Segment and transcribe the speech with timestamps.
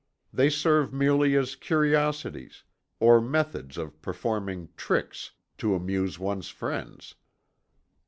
[0.33, 2.63] They serve merely as curiosities,
[2.99, 7.13] or methods of performing "tricks" to amuse one's friends.